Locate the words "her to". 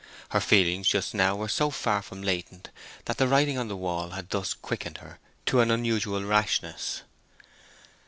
4.97-5.59